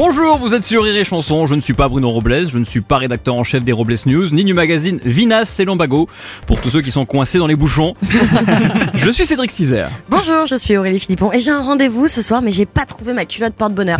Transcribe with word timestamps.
Bonjour, 0.00 0.38
vous 0.38 0.54
êtes 0.54 0.62
sur 0.62 0.84
Rire 0.84 0.94
et 0.94 1.02
Chanson, 1.02 1.46
je 1.46 1.56
ne 1.56 1.60
suis 1.60 1.74
pas 1.74 1.88
Bruno 1.88 2.08
Robles, 2.08 2.48
je 2.48 2.58
ne 2.58 2.64
suis 2.64 2.80
pas 2.80 2.98
rédacteur 2.98 3.34
en 3.34 3.42
chef 3.42 3.64
des 3.64 3.72
Robles 3.72 3.96
News, 4.06 4.28
ni 4.30 4.44
du 4.44 4.54
magazine 4.54 5.00
Vinas 5.04 5.56
et 5.58 5.64
Lombago, 5.64 6.08
pour 6.46 6.60
tous 6.60 6.70
ceux 6.70 6.82
qui 6.82 6.92
sont 6.92 7.04
coincés 7.04 7.38
dans 7.38 7.48
les 7.48 7.56
bouchons. 7.56 7.96
je 8.94 9.10
suis 9.10 9.26
Cédric 9.26 9.50
Cizer. 9.50 9.90
Bonjour, 10.08 10.46
je 10.46 10.54
suis 10.54 10.76
Aurélie 10.76 11.00
Philippon 11.00 11.32
et 11.32 11.40
j'ai 11.40 11.50
un 11.50 11.62
rendez-vous 11.62 12.06
ce 12.06 12.22
soir 12.22 12.42
mais 12.42 12.52
j'ai 12.52 12.64
pas 12.64 12.84
trouvé 12.84 13.12
ma 13.12 13.24
culotte 13.24 13.54
porte-bonheur. 13.54 13.98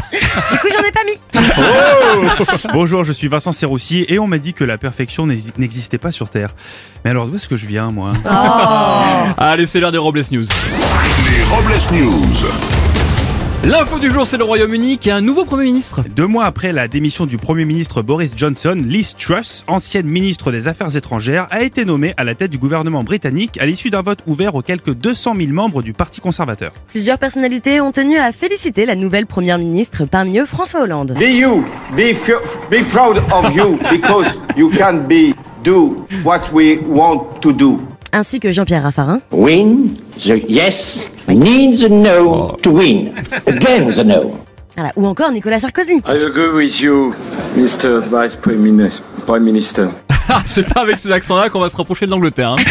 Du 0.52 0.58
coup 0.58 0.68
j'en 0.72 0.84
ai 0.84 0.92
pas 0.92 1.02
mis. 1.04 2.72
Bonjour, 2.72 3.02
je 3.02 3.10
suis 3.10 3.26
Vincent 3.26 3.50
Serroussi 3.50 4.06
et 4.08 4.20
on 4.20 4.28
m'a 4.28 4.38
dit 4.38 4.54
que 4.54 4.62
la 4.62 4.78
perfection 4.78 5.26
n'exi- 5.26 5.52
n'existait 5.58 5.98
pas 5.98 6.12
sur 6.12 6.30
Terre. 6.30 6.50
Mais 7.04 7.10
alors 7.10 7.26
d'où 7.26 7.34
est-ce 7.34 7.48
que 7.48 7.56
je 7.56 7.66
viens 7.66 7.90
moi? 7.90 8.12
Allez, 9.36 9.66
c'est 9.66 9.80
l'heure 9.80 9.90
des 9.90 9.98
Robles 9.98 10.22
News. 10.30 10.44
Les 10.44 11.42
Robles 11.42 11.74
News. 11.92 12.46
L'info 13.64 13.98
du 13.98 14.08
jour, 14.08 14.24
c'est 14.24 14.36
le 14.36 14.44
Royaume-Uni 14.44 14.98
qui 14.98 15.10
a 15.10 15.16
un 15.16 15.20
nouveau 15.20 15.44
Premier 15.44 15.64
ministre. 15.64 16.04
Deux 16.14 16.28
mois 16.28 16.44
après 16.44 16.72
la 16.72 16.86
démission 16.86 17.26
du 17.26 17.38
Premier 17.38 17.64
ministre 17.64 18.02
Boris 18.02 18.32
Johnson, 18.36 18.80
Liz 18.86 19.16
Truss, 19.18 19.64
ancienne 19.66 20.06
ministre 20.06 20.52
des 20.52 20.68
Affaires 20.68 20.96
étrangères, 20.96 21.48
a 21.50 21.62
été 21.62 21.84
nommée 21.84 22.14
à 22.16 22.22
la 22.22 22.36
tête 22.36 22.52
du 22.52 22.58
gouvernement 22.58 23.02
britannique 23.02 23.58
à 23.60 23.66
l'issue 23.66 23.90
d'un 23.90 24.02
vote 24.02 24.20
ouvert 24.28 24.54
aux 24.54 24.62
quelques 24.62 24.94
200 24.94 25.34
000 25.36 25.52
membres 25.52 25.82
du 25.82 25.92
Parti 25.92 26.20
conservateur. 26.20 26.72
Plusieurs 26.86 27.18
personnalités 27.18 27.80
ont 27.80 27.90
tenu 27.90 28.16
à 28.16 28.30
féliciter 28.30 28.86
la 28.86 28.94
nouvelle 28.94 29.26
première 29.26 29.58
ministre, 29.58 30.04
parmi 30.04 30.38
eux 30.38 30.46
François 30.46 30.82
Hollande. 30.82 31.14
Be 31.18 31.22
you. 31.24 31.64
Be 31.96 32.14
be 32.70 32.84
proud 32.88 33.18
of 33.32 33.54
you 33.56 33.76
because 33.90 34.38
you 34.56 34.70
can 34.70 35.00
be 35.08 35.34
do 35.64 36.06
what 36.24 36.52
we 36.52 36.78
want 36.86 37.40
to 37.40 37.52
do. 37.52 37.80
Ainsi 38.18 38.40
que 38.40 38.50
Jean-Pierre 38.50 38.82
Raffarin. 38.82 39.20
Win 39.30 39.94
the 40.16 40.42
yes 40.48 41.08
needs 41.28 41.84
a 41.84 41.88
no 41.88 42.56
to 42.62 42.70
win. 42.72 43.12
Again 43.46 43.92
the 43.94 44.02
no. 44.04 44.40
Voilà. 44.76 44.90
Ou 44.96 45.06
encore 45.06 45.30
Nicolas 45.30 45.60
Sarkozy. 45.60 46.02
I 46.04 46.24
agree 46.26 46.50
with 46.52 46.80
you, 46.80 47.14
Mr. 47.56 48.00
Vice 48.10 48.34
Prime 48.34 48.58
Minister. 48.60 49.04
Prime 49.24 49.44
Minister. 49.44 49.86
Ah, 50.30 50.42
c'est 50.46 50.68
pas 50.74 50.82
avec 50.82 50.98
ces 50.98 51.10
accents-là 51.10 51.48
qu'on 51.48 51.58
va 51.60 51.70
se 51.70 51.76
rapprocher 51.76 52.04
de 52.04 52.10
l'Angleterre. 52.10 52.50
hein. 52.50 52.56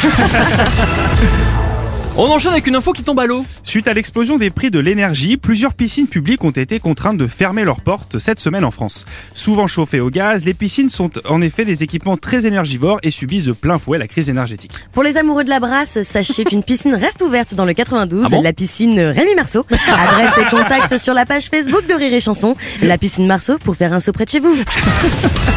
On 2.16 2.26
enchaîne 2.26 2.52
avec 2.52 2.68
une 2.68 2.76
info 2.76 2.94
qui 2.94 3.02
tombe 3.04 3.20
à 3.20 3.26
l'eau. 3.26 3.44
Suite 3.78 3.88
à 3.88 3.94
l'explosion 3.94 4.40
des 4.40 4.50
prix 4.50 4.72
de 4.72 4.80
l'énergie, 4.80 5.38
plusieurs 5.38 5.76
piscines 5.76 6.08
publiques 6.08 6.44
ont 6.44 6.50
été 6.50 6.80
contraintes 6.80 7.20
de 7.20 7.28
fermer 7.28 7.64
leurs 7.64 7.82
portes 7.82 8.18
cette 8.18 8.40
semaine 8.40 8.66
en 8.66 8.72
France. 8.72 9.06
Souvent 9.36 9.68
chauffées 9.68 10.00
au 10.00 10.10
gaz, 10.10 10.46
les 10.46 10.56
piscines 10.56 10.90
sont 10.90 11.12
en 11.30 11.42
effet 11.42 11.64
des 11.64 11.84
équipements 11.84 12.18
très 12.18 12.48
énergivores 12.48 12.98
et 13.04 13.12
subissent 13.12 13.44
de 13.44 13.52
plein 13.52 13.78
fouet 13.78 14.00
la 14.00 14.08
crise 14.08 14.30
énergétique. 14.30 14.72
Pour 14.94 15.04
les 15.04 15.16
amoureux 15.16 15.44
de 15.44 15.50
la 15.50 15.60
brasse, 15.60 16.02
sachez 16.02 16.44
qu'une 16.44 16.64
piscine 16.64 16.96
reste 16.96 17.22
ouverte 17.22 17.54
dans 17.54 17.66
le 17.66 17.74
92, 17.74 18.24
Ah 18.26 18.30
bon 18.30 18.42
la 18.42 18.52
piscine 18.52 19.00
Rémi 19.00 19.36
Marceau. 19.36 19.64
Adresse 19.70 20.40
et 20.40 20.50
contact 20.50 20.98
sur 20.98 21.14
la 21.14 21.28
page 21.28 21.46
Facebook 21.46 21.86
de 21.86 21.94
Rire 21.94 22.14
et 22.16 22.20
Chanson, 22.20 22.56
la 22.82 22.98
piscine 22.98 23.28
Marceau 23.28 23.60
pour 23.60 23.76
faire 23.76 23.94
un 23.94 24.00
saut 24.00 24.12
près 24.12 24.26
de 24.26 24.32
chez 24.32 24.40
vous. 24.40 24.56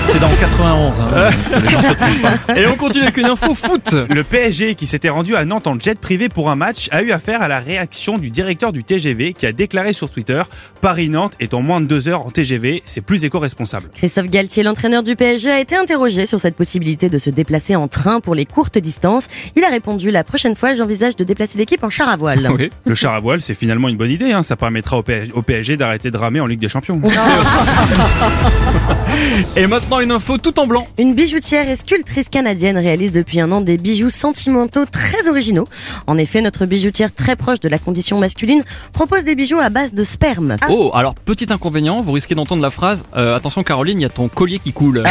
C'est 0.09 0.19
dans 0.19 0.29
91. 0.29 0.95
Et 2.57 2.67
on 2.67 2.77
continue 2.77 3.05
avec 3.05 3.17
une 3.17 3.27
info 3.27 3.55
foot. 3.55 3.93
Le 3.93 4.25
PSG, 4.25 4.75
qui 4.75 4.87
s'était 4.87 5.09
rendu 5.09 5.37
à 5.37 5.45
Nantes 5.45 5.67
en 5.67 5.79
jet 5.79 5.99
privé 5.99 6.29
pour 6.29 6.51
un 6.51 6.57
match, 6.57 6.89
a 6.91 7.03
eu 7.03 7.13
affaire 7.13 7.43
à 7.43 7.49
la 7.49 7.61
réaction 7.61 8.19
du 8.19 8.31
directeur 8.31 8.73
du 8.73 8.83
TGV 8.83 9.35
qui 9.35 9.47
a 9.47 9.53
déclaré 9.53 9.93
sur 9.93 10.11
Twitter 10.11 10.43
Paris-Nantes 10.81 11.35
est 11.41 11.55
en 11.55 11.63
moins 11.63 11.81
de 11.81 11.87
deux 11.87 12.09
heures 12.09 12.27
en 12.27 12.31
TGV, 12.31 12.83
c'est 12.85 13.01
plus 13.01 13.25
éco-responsable. 13.25 13.91
Christophe 13.95 14.29
Galtier, 14.29 14.63
l'entraîneur 14.63 15.03
du 15.03 15.17
PSG, 15.17 15.51
a 15.51 15.61
été 15.61 15.77
interrogé 15.77 16.27
sur 16.27 16.41
cette 16.41 16.57
possibilité 16.57 17.09
de 17.09 17.19
se 17.19 17.31
déplacer 17.31 17.77
en 17.77 17.89
train 17.89 18.21
pour 18.21 18.35
les 18.35 18.47
courtes 18.47 18.79
distances. 18.79 19.27
Il 19.57 19.65
a 19.65 19.69
répondu 19.69 20.11
La 20.11 20.25
prochaine 20.25 20.57
fois, 20.57 20.75
j'envisage 20.75 21.17
de 21.17 21.25
déplacer 21.25 21.59
l'équipe 21.59 21.85
en 21.85 21.91
char 21.91 22.09
à 22.09 22.17
voile. 22.17 22.49
Ok. 22.51 22.71
Le 22.85 22.95
char 22.95 23.15
à 23.15 23.21
voile, 23.21 23.43
c'est 23.43 23.55
finalement 23.55 23.89
une 23.89 23.97
bonne 23.97 24.11
idée, 24.11 24.33
hein, 24.33 24.43
ça 24.43 24.57
permettra 24.57 24.97
au 24.99 25.03
PSG, 25.03 25.33
au 25.35 25.43
PSG 25.43 25.77
d'arrêter 25.77 26.11
de 26.11 26.17
ramer 26.17 26.41
en 26.41 26.47
Ligue 26.47 26.61
des 26.61 26.69
Champions. 26.69 27.01
Et 29.57 29.67
maintenant 29.67 29.90
une 29.99 30.13
info 30.13 30.39
tout 30.39 30.61
en 30.61 30.69
blanc. 30.69 30.87
Une 30.99 31.15
bijoutière 31.15 31.69
et 31.69 31.75
sculptrice 31.75 32.29
canadienne 32.29 32.79
réalise 32.79 33.11
depuis 33.11 33.41
un 33.41 33.51
an 33.51 33.61
des 33.61 33.77
bijoux 33.77 34.11
sentimentaux 34.11 34.85
très 34.85 35.29
originaux. 35.29 35.67
En 36.07 36.17
effet, 36.17 36.43
notre 36.43 36.67
bijoutière 36.67 37.13
très 37.13 37.35
proche 37.35 37.59
de 37.59 37.69
la 37.69 37.79
condition 37.79 38.19
masculine 38.19 38.63
propose 38.93 39.25
des 39.25 39.35
bijoux 39.35 39.59
à 39.59 39.71
base 39.71 39.93
de 39.93 40.05
sperme. 40.05 40.57
Oh, 40.69 40.93
alors 40.95 41.15
petit 41.17 41.47
inconvénient, 41.51 42.03
vous 42.03 42.13
risquez 42.13 42.37
d'entendre 42.37 42.63
la 42.63 42.71
phrase 42.71 43.03
euh, 43.17 43.35
Attention 43.35 43.65
Caroline, 43.65 43.99
il 43.99 44.03
y 44.03 44.07
a 44.07 44.11
ton 44.11 44.29
collier 44.29 44.61
qui 44.61 44.73
coule. 44.73 45.03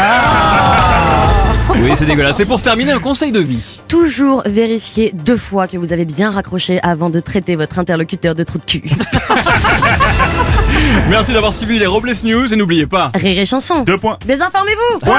Oui, 1.75 1.91
c'est 1.97 2.05
dégueulasse. 2.05 2.39
Et 2.39 2.45
pour 2.45 2.61
terminer, 2.61 2.93
un 2.93 2.99
conseil 2.99 3.31
de 3.31 3.39
vie. 3.39 3.78
Toujours 3.89 4.43
vérifier 4.45 5.11
deux 5.15 5.35
fois 5.35 5.67
que 5.67 5.75
vous 5.75 5.91
avez 5.91 6.05
bien 6.05 6.29
raccroché 6.29 6.79
avant 6.83 7.09
de 7.09 7.19
traiter 7.19 7.55
votre 7.55 7.79
interlocuteur 7.79 8.35
de 8.35 8.43
trou 8.43 8.59
de 8.59 8.65
cul. 8.65 8.83
Merci 11.09 11.33
d'avoir 11.33 11.55
suivi 11.55 11.79
les 11.79 11.87
Robles 11.87 12.13
News 12.23 12.53
et 12.53 12.55
n'oubliez 12.55 12.85
pas. 12.85 13.11
Rire 13.15 13.39
et 13.39 13.47
chanson. 13.47 13.81
Deux 13.81 13.97
points. 13.97 14.19
Désinformez-vous 14.27 15.11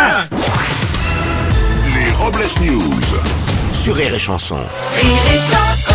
Les 1.97 2.13
Robles 2.13 2.47
News. 2.63 3.01
Sur 3.73 3.97
Rire 3.97 4.15
et 4.15 4.19
Chanson. 4.21 4.59
Rire 4.95 5.35
et 5.35 5.39
chanson 5.39 5.90